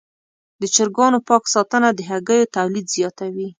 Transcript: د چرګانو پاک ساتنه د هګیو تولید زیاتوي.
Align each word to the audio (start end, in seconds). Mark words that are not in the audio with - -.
د 0.61 0.63
چرګانو 0.75 1.19
پاک 1.27 1.43
ساتنه 1.53 1.89
د 1.93 1.99
هګیو 2.09 2.51
تولید 2.55 2.85
زیاتوي. 2.95 3.47